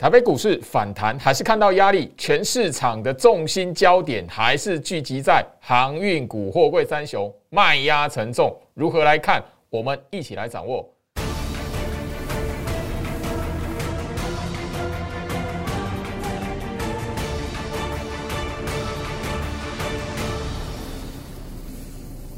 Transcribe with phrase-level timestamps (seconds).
[0.00, 8.50] 台北股市反弹还是看到压力，全市场的重心焦点还是聚集在航运股、货柜三雄，卖压沉重。
[8.72, 9.44] 如何来看？
[9.68, 10.90] 我们一起来掌握。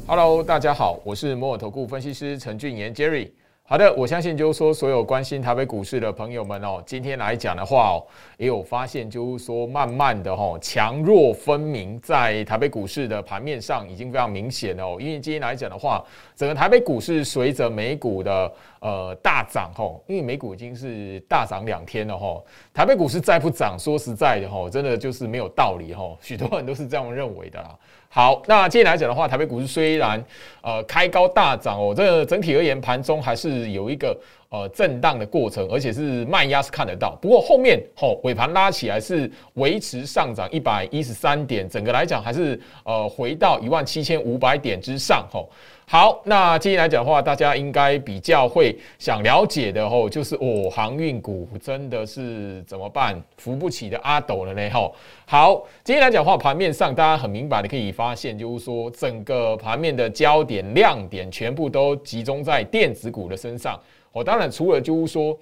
[0.05, 3.29] Hello，大家好，我是摩尔投顾分析师陈俊言 Jerry。
[3.65, 8.03] 好的，我相信就是说，所有关心台北股市的朋友们哦，今天来讲的话哦，
[8.37, 14.97] 也有发现就是说，慢慢的哈，强弱分明，在台北股市的盘面上已经非常明显了哦。
[14.99, 16.03] 因为今天来讲的话，
[16.43, 18.51] 整个台北股市随着美股的
[18.81, 27.69] 呃大涨吼，因为美股已经是大涨两天了吼，台北股市再不涨，说实在的吼，真的就是没有道理吼， 许多人都是这样认为的啦。
[28.09, 30.21] 好，那今天来讲的话，台北股市虽然
[30.61, 34.15] 呃开高大涨哦，这整体而言盘中还是有一个
[34.49, 37.17] 呃震荡的过程，而且是卖压是看得到。
[37.21, 45.49] 不过后面吼尾盘拉起来是维持上涨一百一十三点，整个来讲还是呃回到一万七千五百点之上吼。
[45.93, 53.21] 好，那今天来讲的话，大家应该比较会想了解的吼，就是哦，航运股真的是怎么办？
[53.37, 54.95] 扶不起的阿斗了呢吼。
[55.27, 63.79] 好，今天来讲的话，盘面上大家很明白的可以发现，就是说整个盘面的焦点亮点全部都集中在电子股的身上。
[64.13, 65.37] 哦，当然除了就是说，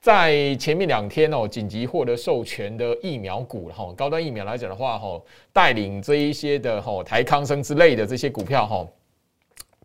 [0.00, 5.20] 在前面两天哦，紧急获得授权的疫苗股哈，高端疫苗来讲的话哈，
[5.52, 8.86] 带领这一些的哈台康生之类的这些股票哈。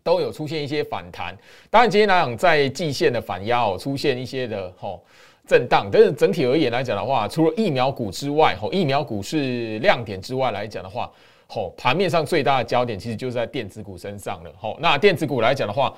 [0.06, 1.36] 都有出现一些反弹，
[1.68, 5.02] 当然今天来讲，在季线的反压哦，出现一些的吼
[5.48, 11.10] 震荡，但是整体而言来讲的话，除了疫苗股之外，吼疫苗股是亮点之外来讲的话，
[11.48, 15.92] 吼盘面上最大的焦点其实就是在电子股身上了，吼那电子股来讲的话，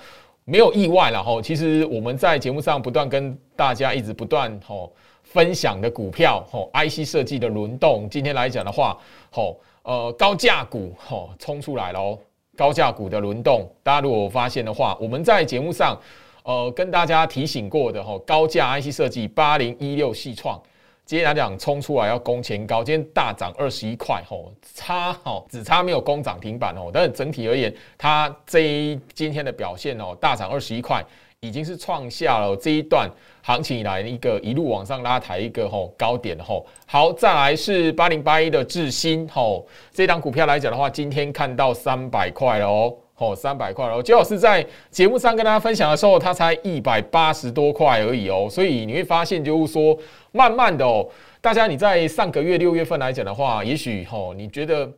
[0.47, 4.91] 没有意外了，吼其实我们在节目上不断跟大家一直不断吼
[5.22, 8.97] 分享的股票，吼 IC 设计的轮动，今天来讲的话，
[9.31, 12.19] 吼呃高价股吼冲出来了哦。
[12.59, 15.97] 高价股的轮动，大家如果发现的话，我们在节目上，
[16.43, 20.60] 呃，跟大家提醒过的吼，高价 IC 设计八零一六系创，
[21.06, 31.00] 今天来讲冲出来要攻前高，今天大涨二十一块吼，差吼只差没有攻涨停板哦，但是整体而言，它这今天的表现哦，大涨二十一块。
[31.41, 33.09] 已经是创下了这一段
[33.43, 36.66] 行情以来一个一路往上拉抬一个吼高点吼。
[36.84, 44.03] 好，再来是八零八一的智新吼，这档股票来讲的话，今天看到三百块了哦，吼三百块了。
[44.03, 49.97] 周老师在节目上跟大家分享的时候，它才一百八十多块而已哦，所以你会发现就是说，
[50.32, 51.09] 慢慢的哦，
[51.41, 54.91] 大家你在上个月六月份来讲的话，也许吼你觉得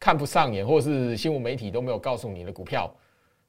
[0.00, 2.90] 看不上眼，或者是新闻媒体都没有告诉你的股票。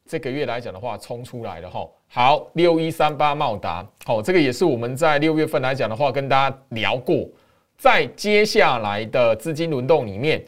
[0.07, 1.87] 这个月来讲的话，冲出来了哈。
[2.07, 7.27] 好，六一三八茂达，好，这个也是我们在六月份来讲的话，跟大家聊过。
[7.75, 10.45] 在接下来的资金轮动里面，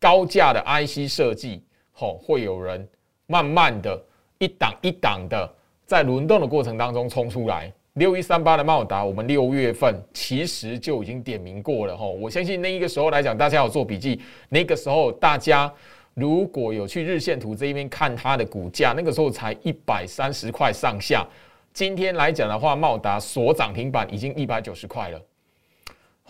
[0.00, 1.62] 高价的 IC 设计，
[1.92, 2.86] 好，会有人
[3.26, 4.02] 慢慢的
[4.38, 7.72] 一档一档的在轮动的过程当中冲出来。
[7.94, 12.04] 六一三八的茂达，我们六月份其实就已经点名过了哈。
[12.04, 15.72] 我相信那一个时候来讲，大家有做笔记，那个时候大家。
[16.16, 21.26] 如果有去日线图这一边看它的股价，那个时候才一百三十块上下。
[21.74, 25.22] 今天来讲的话，茂达所涨停板已经一百九十块了。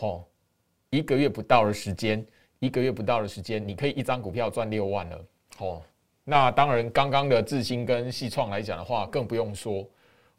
[0.01, 0.25] 哦，
[0.91, 2.27] 一个月不到的时间，
[2.59, 5.25] 一个月不到的时间，你可以一张股票赚六万了。
[5.59, 5.81] 哦，
[6.25, 9.89] 那当然，刚刚的智新跟细创来讲的话，更不用说。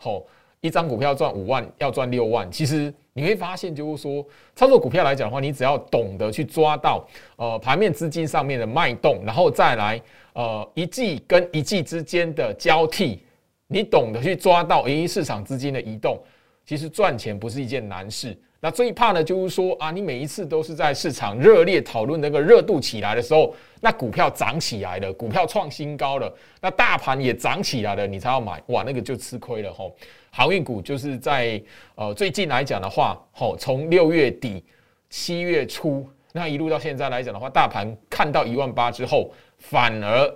[0.03, 0.21] 哦，
[0.61, 2.93] 一张股票赚五万，要赚六万，其实。
[3.13, 4.23] 你会发现，就是说，
[4.55, 7.03] 操作股票来讲的话，你只要懂得去抓到
[7.35, 9.99] 呃盘面资金上面的脉动，然后再来
[10.33, 13.23] 呃一季跟一季之间的交替，
[13.65, 16.21] 你懂得去抓到诶市场资金的移动，
[16.63, 18.37] 其实赚钱不是一件难事。
[18.67, 26.29] 那最怕呢，就是说啊，你每一次都是在市场热烈讨论那个热度起来的时候，那股票涨起来了，股票创新高了，
[26.59, 29.95] 那大盘也涨起来了，你才要买，哇，那个就吃亏了吼。
[30.31, 31.63] 航运股就是在
[31.95, 34.61] 呃最近来讲的话，吼，从六月底、
[35.09, 40.29] 七月初那一路到现在来讲的话，大盘看到一万八之后，反而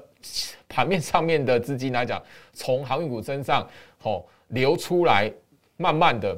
[0.70, 2.24] 盘面上面的资金来讲，
[2.54, 3.68] 从航运股身上
[3.98, 5.30] 吼流出来，
[5.76, 6.34] 慢慢的。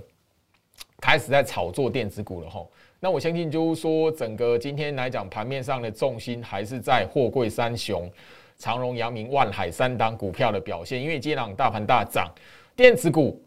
[1.04, 2.66] 开始在炒作电子股了哈，
[3.02, 8.10] 那我相信就是说，整个今天来讲，盘面上的重心还是在货柜三雄，
[8.58, 11.02] 长荣、阳明、万海三档股票的表现。
[11.02, 12.32] 因为今天大盘大涨，
[12.74, 13.38] 电子股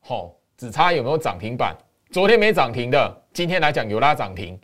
[0.00, 1.72] 吼只差有没有涨停板？
[2.10, 4.58] 昨天没涨停的，今天来讲有拉涨停。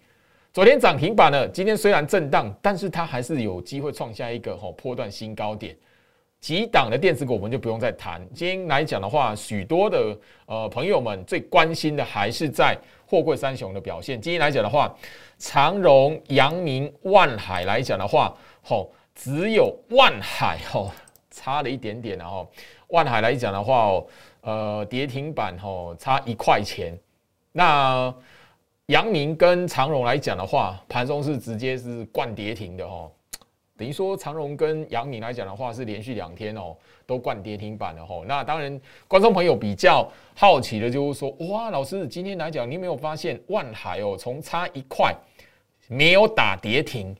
[0.52, 5.76] 昨天涨停板呢，今天虽然震荡，但是它还是有机会创下一个吼波段新高点。
[6.40, 8.26] 几档的电子股我们就不用再谈。
[8.34, 10.16] 今天来讲的话，许多的
[10.46, 12.76] 呃朋友们最关心的还是在
[13.06, 14.18] 货柜三雄的表现。
[14.18, 14.94] 今天来讲的话，
[15.38, 20.90] 长荣、阳明、万海来讲的话，吼，只有万海吼
[21.30, 22.50] 差了一点点，然后
[22.88, 24.06] 万海来讲的话，哦，
[24.40, 26.98] 呃，跌停板吼差一块钱。
[27.52, 28.12] 那
[28.86, 33.10] 阳明跟长荣来讲的话，盘中是直接是灌跌停的哦。
[33.80, 38.26] 等于说长荣跟杨敏来讲的话，是连续两天哦都灌跌停板了吼。
[38.26, 38.78] 那当然，
[39.08, 45.16] 观众朋友比较好奇的就是说，哇，老师今天来讲，你有没有发现万海哦，从差一块
[45.88, 47.16] 没有打跌停，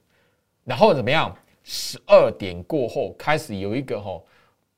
[0.65, 1.35] 然后怎么样？
[1.63, 4.23] 十二点过后开始有一个吼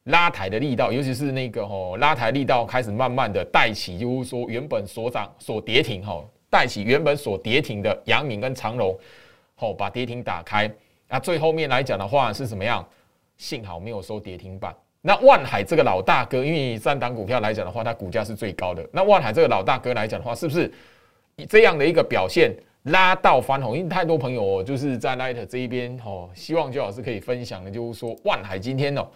[0.05, 8.97] 拉抬的力道，尤其是那个吼拉抬力道开始慢慢的带起，就是说原本所涨所跌停吼，带起原本所跌停的阳明跟长荣，
[9.57, 10.73] 吼把跌停打开。
[11.13, 12.83] 那最后面来讲的话是怎么样？
[13.37, 14.75] 幸好没有收跌停板。
[15.03, 18.83] 那万海这个老大哥，因为三档股票来讲的话，它股价是最高的。
[18.91, 20.73] 那万海这个老大哥来讲的话，是不是
[21.37, 22.51] 以这样的一个表现
[22.85, 23.77] 拉到翻红？
[23.77, 29.07] 因为太多朋友就是在 Light 这一边哦，希望周老师可以分享的，就是说万海今天哦，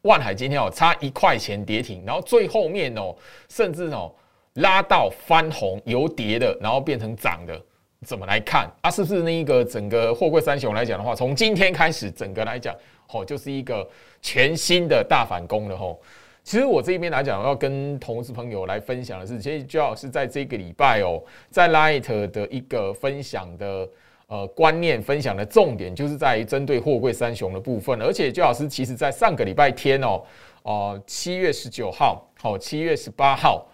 [0.00, 3.14] 万海今天哦差一块钱跌停，然后最后面哦，
[3.50, 4.10] 甚至哦
[4.54, 7.60] 拉到翻红由跌的，然后变成涨的。
[8.06, 8.90] 怎么来看啊？
[8.90, 12.74] 是不是那一个整个货柜三雄来讲的话，从今天开始，整个来讲，
[13.06, 13.86] 吼，就是一个
[14.22, 16.00] 全新的大反攻了，吼。
[16.42, 23.86] 其实我这边来讲，要跟同事朋友来分享的是，其实就要是在这个礼拜哦，在 Light 的一个分享的
[24.28, 28.00] 呃观念分享的重点，就是在于针对货柜三雄的部分。
[28.00, 30.22] 而且，周老师其实在上个礼拜天哦，
[30.62, 33.66] 哦，七月十九号，好，七月十八号。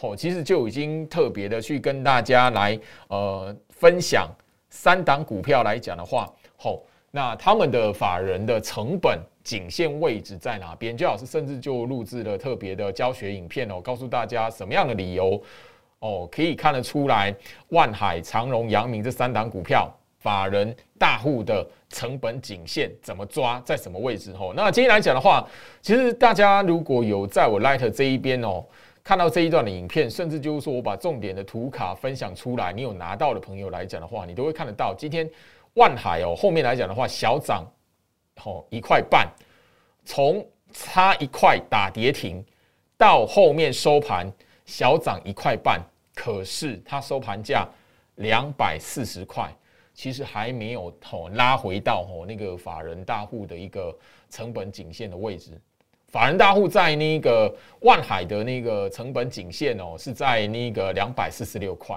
[0.00, 2.78] 哦，其实就已经特别的去跟大家来
[3.08, 4.28] 呃分享
[4.70, 10.96] 三档股票来讲的话，吼，那他们的法人的成本颈线位置在哪边？
[10.96, 15.40] 最老师甚至就录制了特别的教学影片哦，告诉大家什么样的理由
[15.98, 17.34] 哦，可以看得出来
[17.68, 24.32] 万海、长荣、阳明这三档股票法人大户的成本颈线怎么抓，在什么位置？
[24.32, 25.46] 吼，那今天来讲的话，
[25.82, 28.64] 其实大家如果有在我 Light 这一边哦。
[29.04, 34.94] 看到这一段的影片，甚至就是说我把重点的图卡分享出来，你有拿到的朋友来讲的话，你都会看得到。
[34.94, 35.30] 今天
[35.74, 37.70] 万海哦，后面来讲的话，小涨
[38.42, 39.30] 哦一块半，
[40.06, 40.42] 从
[40.72, 42.42] 差一块打跌停
[42.96, 44.32] 到后面收盘
[44.64, 45.82] 小涨一块半，
[46.14, 47.68] 可是它收盘价
[48.14, 49.54] 两百四十块，
[49.92, 53.94] 其实还没有哦拉回到哦那个法人大户的一个
[54.30, 55.60] 成本颈线的位置。
[56.14, 61.96] 法人大户在那个万海的那个成本颈线哦，是在那个两百四十六块，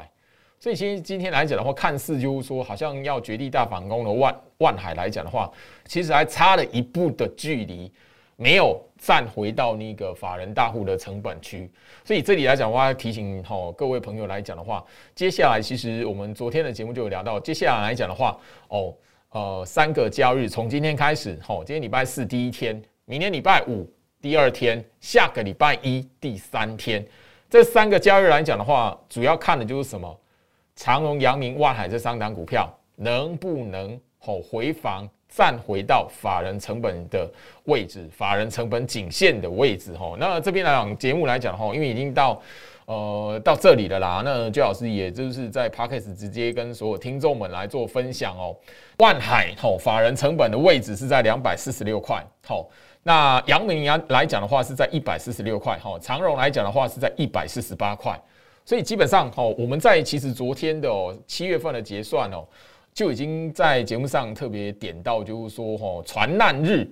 [0.59, 5.51] 所以其实今天来讲的话，看似就是说好像要绝地大反攻的万万海来讲的话，
[5.85, 7.91] 其实还差了一步的距离，
[8.37, 11.69] 没有站回到那个法人大户的成本区。
[12.03, 14.83] 所以这里来讲的话，提醒哈各位朋友来讲的话，
[15.13, 18.35] 接下来其实我们昨天的节目就有聊到，接下来来讲的话，
[18.69, 18.91] 哦
[19.29, 23.87] 呃三个交易日从今天开始，吼，今天礼拜四第一天，明天礼拜五。
[24.19, 27.05] 第二天，下个礼拜一，第三天，
[27.49, 30.19] 这三个交易来讲的话，主要看的就是什么？
[30.75, 37.29] 长荣、阳明、万海这三档股票能不能吼回防，站回到法人成本的
[37.65, 40.17] 位置，法人成本颈线的位置吼。
[40.17, 42.41] 那这边来讲，节目来讲吼，因为已经到
[42.85, 48.55] 呃到这里了啦，那周老师也就是在 p a c k a g e 直接跟所有听众们来做分享哦。
[48.97, 52.67] 万海吼法人成本的位置是在两百四十六块，好。
[53.07, 58.19] 那阳明阳来讲的话是在一百四十六块，哈，长荣来讲的话是在一百四十八块，
[58.65, 60.89] 所以基本上，哈，我们在其实昨天的
[61.25, 62.45] 七月份的结算哦，
[62.93, 66.85] 就已经在节目上特别点到，就是说，哈，船难日，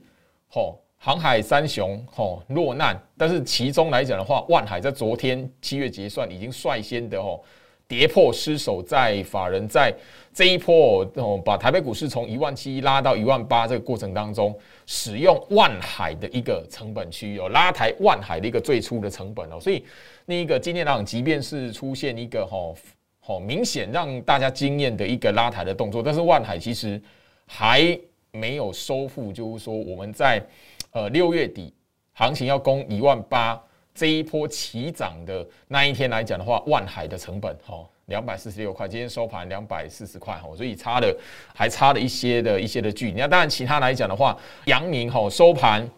[0.47, 7.43] 哈，航海三雄，哈，落难，但是其中来讲的话，万海在昨天七月结算已经率先的，吼。
[7.87, 9.93] 跌破失守，在法人在
[10.33, 19.83] 这一波哦，把台北股市从一万七拉到一万八这个过程当中，使用万海的一个成本区哦，拉抬万海的一个最初的成本哦，所以
[20.25, 22.75] 那一个今天来讲，即便是出现一个吼
[23.19, 26.99] 吼明显让大家惊艳的一个拉抬的动作，但是万海其实
[27.45, 27.97] 还
[28.31, 30.43] 没有收复，就是说我们在
[30.91, 31.71] 呃六月底
[32.13, 33.61] 行情要攻一万八。
[33.95, 41.15] 这一波起涨的那一天来讲的话，万海的成本哈两百四十六块，今天收盘两百四十块哈，所以差的
[41.55, 43.19] 还差了一些的一些的距离。
[43.19, 45.89] 那当然其他来讲的话，阳明哈收盘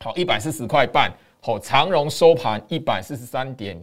[0.00, 3.80] 好一百四十块半，好长荣收盘一百四十三点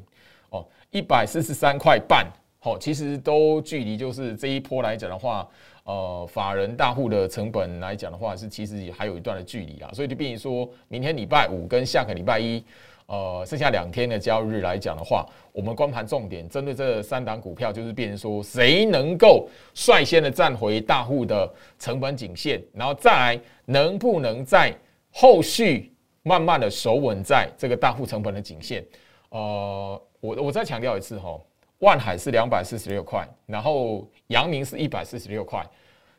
[0.50, 2.28] 哦一百四十三块半，
[2.60, 5.48] 好其实都距离就是这一波来讲的话。
[5.84, 12.64] 呃，法人大户的成本来讲的话，是其实也还有一段的距离啊，所以就变成说明天礼拜五跟下个礼拜一，
[13.08, 24.74] 呃，剩下两天的交易日来讲的话，我们观盘重点针对这三档股票，就是变成说谁能够率先的站回大户的成本颈线，然后再来能不能在
[25.12, 25.94] 后续
[26.24, 28.82] 慢慢的守稳在这个大户成本的颈线。
[29.28, 31.38] 呃，我我再强调一次哈，
[31.80, 35.62] 万海是两百四十六块，然后阳明是一百四十六块，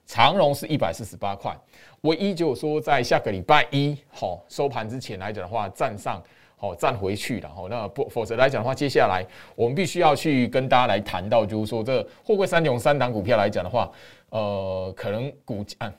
[0.04, 1.56] 长荣是一百四十八块。
[2.02, 6.22] 唯一就说在下个礼拜一好收盘之前来讲的话，站上。
[6.62, 9.26] 哦，站回去了哦，那不，否则来讲的话，接下来
[9.56, 13.90] 我们必须要去跟大家来谈到，就是说这货柜三雄三档股票来讲的话，
[14.30, 15.92] 呃，可能股价，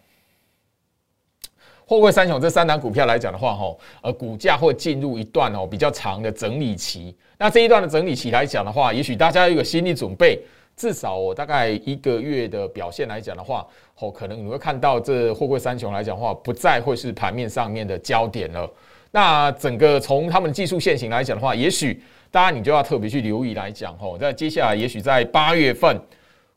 [1.85, 7.13] 货柜三雄这三档股票来讲的话，哈，呃，股价会进入一段哦比较长的整理期。
[7.37, 10.39] 那这一段的整理期来讲的话，也许大家有个心理准备，
[10.77, 13.67] 至少我大概一个月的表现来讲的话，
[13.99, 18.71] 哦，可能你会看到这货柜三雄来讲的话，不再会是盘面上面的焦点了。
[19.15, 22.01] 那整个从他们技术线型来讲的话，也许
[22.31, 26.01] 大家你就要特别去留意来讲吼，在接下来也许在八月份，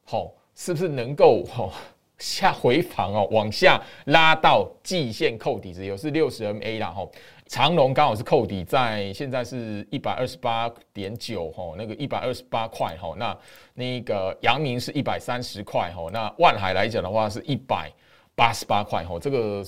[0.07, 1.71] 吼是不是能够吼
[2.17, 7.13] 下回防哦，往下拉到季线扣底值有是六十 MA 啦吼，
[7.45, 13.37] 长龙刚好是扣底在现在是一百二十八点九吼，那个一百二十八块吼，那
[13.75, 17.93] 那个阳明是一百三十块吼，那万海来讲的话是一百
[18.35, 19.63] 八十八块吼，这个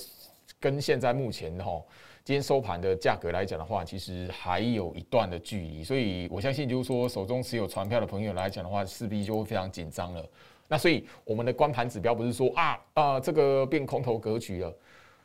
[0.59, 1.85] 跟现在目前吼。
[2.29, 10.23] 今天收盘的价格来讲的话，其实还有一段的距离，所以我相信就是说，手中持有船票的朋友来讲的话，势必就会非常紧张了。
[10.67, 14.71] 那所以我们的关盘指标不是说啊啊这个变空头格局了。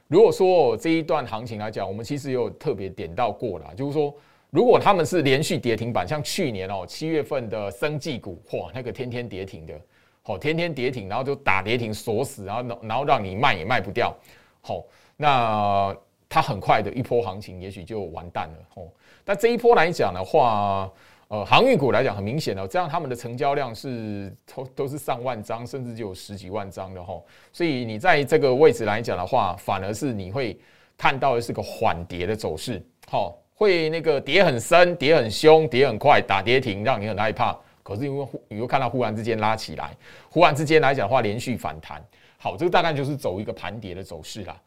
[0.08, 4.14] 如果说这一段行情来讲，我们其实也有特别点到过了，就是说，
[4.48, 9.78] 如果他们是连续跌停板，像去年哦七月份的生技股，哇，那个天天跌停的，
[10.22, 14.16] 好，天天跌停，然后就打跌停锁死，然后然后让你卖也卖不掉，
[14.62, 14.82] 好，
[15.18, 15.94] 那。
[16.34, 18.88] 它很快的一波行情，也许就完蛋了哦。
[19.24, 20.90] 但这一波来讲的话，
[21.28, 27.22] 呃，航运股来讲很明显的，这样他们的成交量是都都是上万张，甚至就有十几万张的哈。
[27.52, 30.58] 所以你在这个位置来讲的话，反而是你会
[30.98, 37.56] 看到的是个缓跌的走势，好，会那个跌很深、跌很凶、跌很快，打跌停，让你很害怕。
[37.84, 39.96] 可是因为你又看到忽然之间拉起来，
[40.28, 42.04] 忽然之间来讲的话，连续反弹，
[42.38, 44.60] 好，这个大概就是走一个盘跌的走势啦。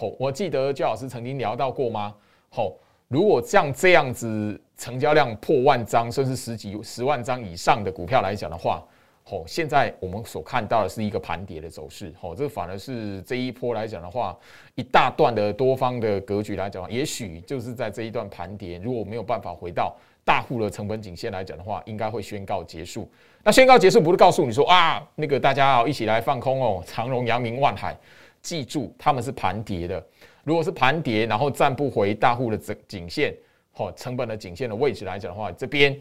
[0.00, 2.14] 好，我记得焦老师曾经聊到过吗？
[2.50, 2.72] 好，
[3.08, 8.80] 如果像这样子成交量破万张，甚至十几十万张以上的股票来讲的话，
[9.24, 12.14] 好，现在我们所看到的是一个盘跌的走势。
[12.20, 14.38] 好，这反而是这一波来讲的话，
[14.76, 23.10] 一大段的多方的格局来讲，也许就是在这一段盘跌，如果没有办法回到大户的成本颈线来讲的话，应该会宣告结束。
[23.42, 27.96] 那宣告结束不是告诉你说啊，那个大家要一起来放空哦，长荣、阳明、万海。
[28.48, 30.02] 记住，他们是盘跌的。
[30.42, 33.34] 如果是盘跌，然后站不回大户的颈颈线，
[33.74, 35.94] 哦，成本的颈线的位置来讲的话，这边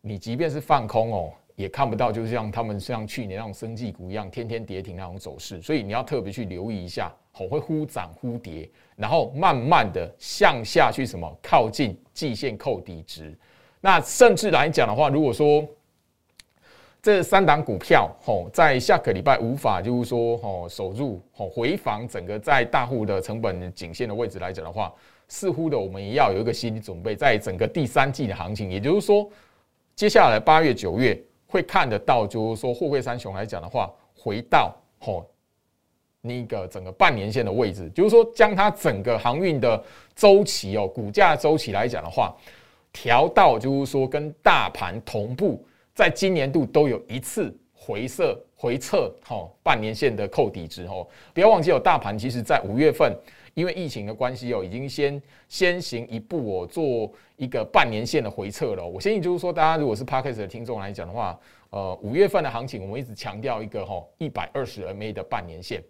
[0.00, 5.60] 你即便是放空哦，也看不到，就是像他们像去年那种生技股一样，天天跌停那种走势。
[5.60, 13.36] 所以你要特别去留意一下，哦，会忽涨忽跌，然后慢慢的向下去什么靠近季线扣底值。
[13.80, 15.66] 那甚至来讲的话，如果说
[17.02, 24.94] 这三档股票，吼，在下个礼拜无法就是说，吼，守住，吼，回防整个在大户的成本颈线的位置来讲的话，
[25.26, 29.28] 似乎的我们也要有一个心理准备，在整个第三季的行情，也就是说，
[29.96, 35.28] 接下来八月、九月会看得到，就是说，货柜三雄来讲的话，回到吼
[36.20, 39.82] 那个整个半年线的位置，就是说，将它整个航运的
[40.14, 42.32] 周期哦，股价周期来讲的话，
[42.92, 45.60] 调到就是说跟大盘同步。
[45.94, 53.12] 在今年度都有一次回撤回撤，哈，半年线的扣底值，哦，不要忘记有大盘，其实在五月份，
[53.54, 58.86] 因为疫情的关系哦，已经先先行一步哦，做一个半年线的回撤了。
[58.86, 61.38] 我相信就是说，大家如果是 Parkes 的听众来讲的话，
[61.70, 65.82] 呃，五月份的行情，我们一直强调一个哈一百二十 MA 的半年线。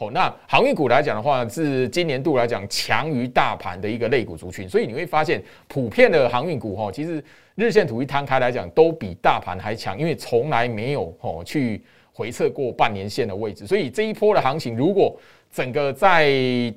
[0.00, 7.22] 好，那航运股来讲的话，是今年度来讲强于大盘的一个类股族群，所以你会发现，普遍的航运股哈，其实
[7.54, 15.14] 日线图一摊开来讲，都比大盘还强，因为从来没有哦去回测过半年线的位置，所以这一波的行情，如果
[15.52, 16.32] 整个在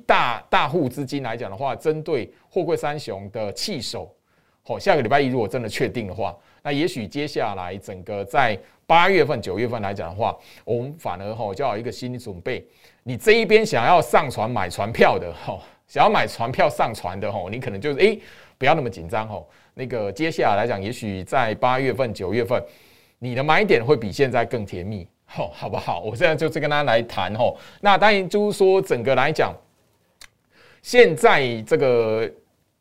[0.06, 4.14] 大大户资金来讲的话，针对货柜三雄的弃手，
[4.62, 12.66] 好，下个礼拜一如果真的确定的话，那也许接下来整个在八月份、九月份来讲的话，我们反而吼就要有一个心理准备。
[13.02, 18.18] 你这一边想要上船买船票的吼，想要买船票上船的吼，你可能就是诶，
[18.56, 19.46] 不要那么紧张吼。
[19.74, 22.62] 那个接下来来讲，也许在八月份、九月份，
[23.18, 26.00] 你的买点会比现在更甜蜜，吼，好不好？
[26.00, 27.58] 我现在就是跟大家来谈吼。
[27.82, 29.54] 那当然就是说，整个来讲，
[30.80, 32.30] 现在这个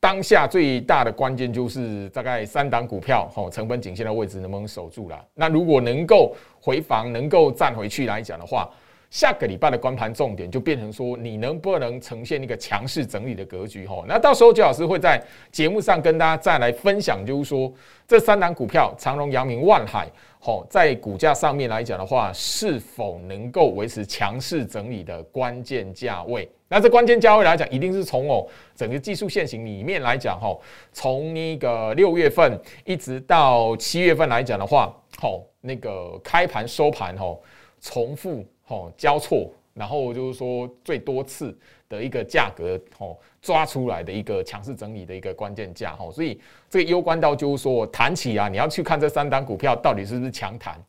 [0.03, 5.17] 当下最大的关键就是大概三档股票，吼，成本颈线的位置能不能守住了？
[5.33, 8.69] 那如果能够回防，能够站回去来讲的话。
[9.13, 13.85] 下个礼拜的关盘重点就变成说，你能不能呈现一个强势整理的格局？
[13.85, 17.71] 吼，那到时候周老师会在节目上跟大家再来分享，就是说
[18.07, 20.07] 这三档股票长荣、阳明、万海，
[20.39, 26.49] 吼，在股价上面来讲的话，是否能够维持强势整理的关键价位？
[26.67, 30.59] 那这关键价位来讲，一定是从哦整个技术线型里面来讲，吼，
[30.91, 37.39] 从那个六月份一直到七月份来讲的话，吼，那个开盘收盘，吼，
[37.79, 38.43] 重复。
[38.73, 41.55] 哦，交错，然后就是说最多次
[41.87, 46.39] 的一个价格哦，抓出来的一个强势整理的一个关键价哦，所以
[46.69, 50.83] 这个攸关到就是说谈起啊，你要去看这三单股票到底是不是强弹。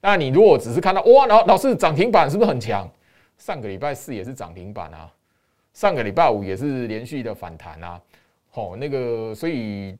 [0.00, 2.88] 那你如果只是看到哇，老老师涨停板是不是很强？
[3.36, 5.10] 上个礼拜四也是涨停板啊，
[5.72, 8.00] 上个礼拜五也是连续的反弹啊，
[8.52, 9.96] 哦，那个所以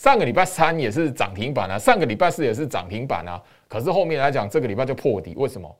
[0.00, 3.38] 上个礼拜三也是涨停板啊，上个礼拜四也是涨停板啊。
[3.68, 5.70] 可是后面来讲，这个礼拜就破底，为什么？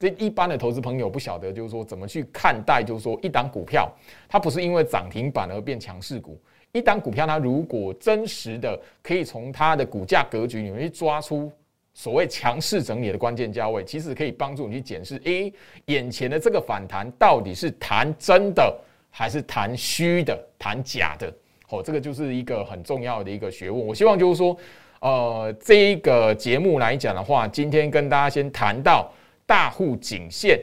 [0.00, 3.88] 这一般的投资朋友不晓得，就是说怎么去看待，就是说一档股票，
[4.28, 6.36] 它不是因为涨停板而变强势股。
[6.72, 11.48] 一档股票，它如果真实的可以从它的股价格局里面去抓出
[11.94, 15.52] 所谓强势整理的关键价位，其实可以帮助你去检视：诶，
[15.84, 18.76] 眼前的这个反弹到底是弹真的
[19.08, 21.32] 还是弹虚的、弹假的？
[21.72, 23.86] 哦，这个就是一个很重要的一个学问。
[23.86, 24.56] 我希望就是说。
[25.04, 29.10] 呃，这一个节目来讲的话，今天跟大家先谈到
[29.44, 30.60] 大户颈线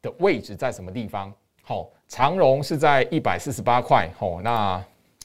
[0.00, 1.30] 的位置在什么地方。
[1.60, 4.82] 好，长荣是在一百四十八块，吼，那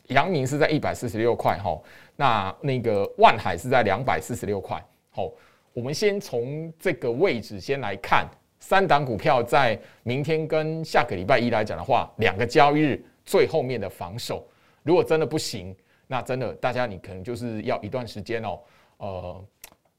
[0.08, 1.82] 阳明是在一百四十六块，吼，
[2.18, 4.84] 那那个万海是在两百四十六块。
[5.12, 5.32] 好，
[5.72, 8.28] 我们先从这个位置先来看
[8.60, 14.46] 三档股票在明天跟下个礼拜一来讲的话，两个交易日最后面的防守，
[14.84, 15.76] 如果真的不行。
[16.08, 18.60] 那真的，大家你可能就是要一段时间哦，
[18.98, 19.46] 呃，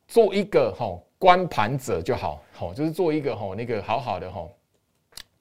[0.07, 4.47] 做一个哈观盘者就好，好，就是做一个哈那个好好的哈，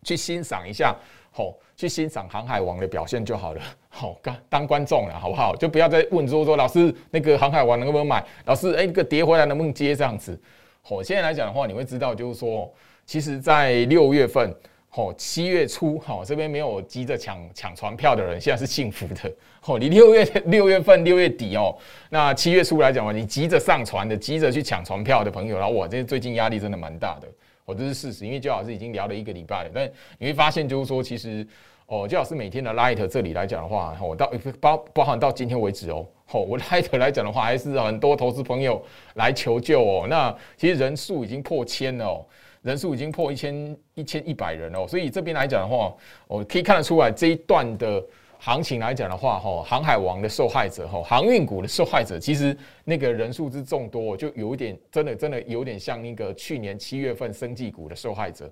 [0.04, 0.96] 去欣赏一下，
[1.30, 5.54] 好，去欣赏航海王的表现就好了， 好，当当观众了，好不好？
[5.58, 10.42] 就不要再问说说老师那个航海王能不能买，老师哎，那个跌回来能不能接这样子？
[10.82, 12.74] 好，现在来讲的话，你会知道就是说，
[13.06, 14.56] 其实在六月份。
[14.94, 19.32] 哦，七月初，哈，这边没有急着抢抢船票的人，现在是幸福的。
[19.66, 21.74] 哦，你六月六月份六月底哦，
[22.10, 27.28] 那七月初来讲嘛，你急着上船的，急着去抢船票的朋友，然后哇，这最近压力真的蛮大的。
[27.64, 31.48] 哦，这是事实，因为焦老师已经聊了一个礼拜了，但你会发现就是说，其实
[31.86, 40.08] 哦，焦老师每天的 light 这里来讲的话，我到包包含到今天为止哦，哦，我 light 来讲的话，还是很多投资朋友来求救哦。
[40.10, 42.26] 那其实人数已经破千了哦。
[42.62, 45.92] 人数已经破一千一千一百人哦，所以这边来讲的话，
[46.28, 48.04] 我可以看得出来这一段的
[48.38, 58.46] 行情来讲的话，哈，航海王的受害者，哈，航运股的受害者，其实那个人数之众多，就有点真的真的有点像那个去年七月份生技股的受害者，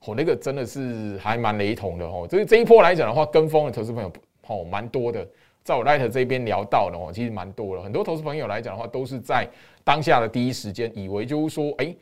[0.00, 2.26] 哦，那个真的是还蛮雷同的哦。
[2.28, 4.12] 所以这一波来讲的话，跟风的投资朋友
[4.48, 5.26] 哦蛮多的，
[5.64, 9.48] 在我 Light 这边聊到的哦，其实蛮多了，很多投资朋友来讲的话，都是在
[9.82, 11.94] 当下的第一时间以为就是说，哎。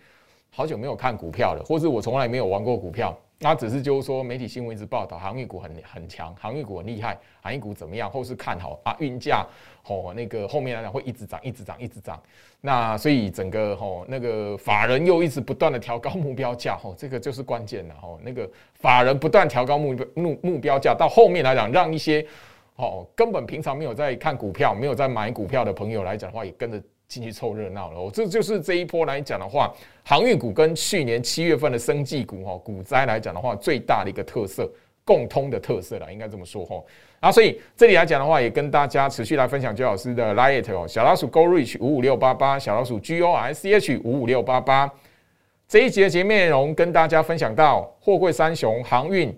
[0.56, 8.08] 好久没有看股票了，或是我从来没有玩过股票，那只是就是说媒体新闻一直报道航运股很很强，航运股很厉害，航运股怎么样？
[8.08, 9.44] 后市看好啊，运价
[9.88, 12.22] 哦那个后面来讲会一直涨，一直涨，一直涨。
[12.60, 18.20] 那所以整个吼那个法人又一直不断的调高目标价，吼这个就是关键了吼。
[18.22, 22.24] 那个法人不断调高目目目标价，到后面来讲，让一些
[22.76, 26.80] 哦根本平常没有在看股票、没有在买股票的朋友来讲的话，也跟着。
[27.06, 34.68] 进去凑热闹了，这就是这一波来讲的话，航运股跟去年七月份的生技股哈股灾来讲的话，最大的一个特色，
[35.04, 36.82] 共通的特色了，应该这么说哈。
[37.20, 44.90] 然后所以这里来讲的话，也跟大家持续来分享周老师的 liet 哦，小老鼠 go reach 五五六八八，小老鼠 g o r c h 五五六八八。
[45.66, 49.34] 这一节节目内容跟大家分享到货柜三雄航运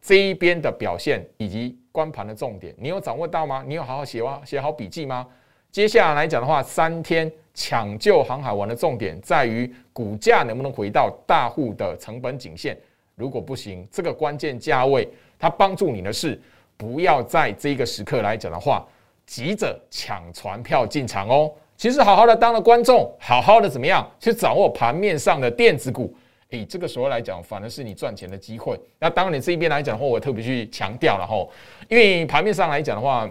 [0.00, 3.62] 这一边的表现以及关盘的重点，你有掌握到吗？
[3.66, 5.26] 你有好好写完写好笔记吗？
[5.70, 12.76] 接下来来讲的话，三天抢救航海王的重点在于股价能不能回到大户的成本颈线。
[13.14, 15.06] 如果不行，这个关键价位，
[15.38, 16.40] 它帮助你的是
[16.76, 18.86] 不要在这个时刻来讲的话，
[19.26, 21.52] 急着抢船票进场哦。
[21.76, 26.12] 其实好好的当了观众，好好的怎么样去掌握盘面上的电子股，
[26.50, 28.80] 诶，这个时候来讲，反而是你赚钱的机会。
[28.98, 31.50] 那当然，你这一边来讲的话，我特别去强调了吼，
[31.88, 33.28] 因为盘面上来讲的话。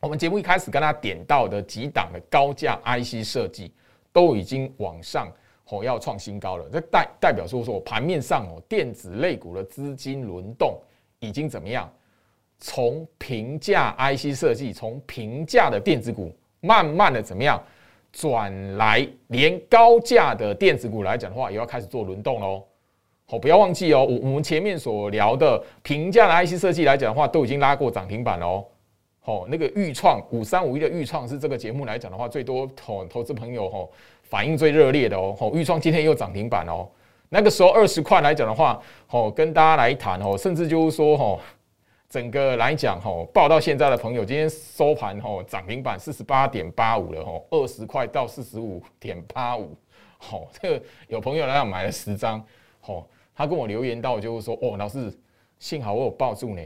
[0.00, 3.70] 我们节目一开始跟大家点到的几档的高价 IC 设计
[4.12, 5.30] 都已经往上
[5.68, 10.80] 哦要创新高了，这代代表说说盘面上哦电子类股的资金轮动
[11.18, 11.90] 已经怎么样？
[12.58, 17.62] 从平价 IC 设计，从平价的电子股，慢慢的怎么样
[18.10, 22.64] 转来，连高价的电子股来讲的话，也要开始做轮动喽。
[23.26, 28.66] 好，不要忘记哦，我我们前面所聊的平价的 IC 设计来讲的话，都已经拉过涨停板喽。
[29.24, 33.90] 哦，那个预创五三五一的预创是这个节目来讲的话，最多投投资朋友吼
[34.22, 35.34] 反应最热烈的哦。
[35.38, 36.88] 吼，预创今天又涨停板哦。
[37.28, 41.40] 那个时候二十块来讲的话，吼，跟大家来谈哦，甚至就是说吼。
[42.08, 49.76] 整个来讲，吼报到现在的朋友，今天收盘吼涨停板四十八点八五了，吼二十块到四十五点八五，
[50.18, 52.44] 吼这个有朋友来买了十张，
[52.80, 55.16] 吼他跟我留言到就是说，哦老师，
[55.60, 56.62] 幸好我有抱住呢，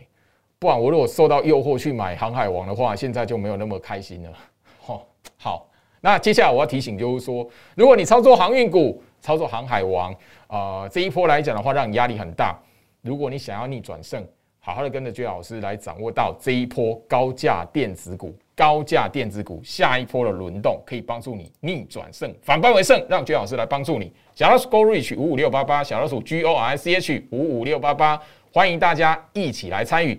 [0.64, 4.33] 不然我如果受到诱惑去买航海王的话，现在就没有那么开心了，
[4.81, 5.68] 吼 好，
[6.00, 10.14] 那接下来我要提醒就是说，如果你操作航运股，操作航海王，
[10.46, 12.59] 啊这一波来讲的话，让你压力很大，
[13.03, 14.27] 如果你想要逆转胜。
[14.59, 22.98] 好好的跟着娟老师来掌握到这一波高价电子股、高价电子股下一波的轮动，可以帮助你逆转胜、反败为胜。
[23.07, 24.11] 让娟老师来帮助你。
[24.35, 28.18] 小老鼠 Go Reach 五五六八八，小老鼠 G O R C H 五五六八八，
[28.55, 30.18] 欢迎大家一起来参与。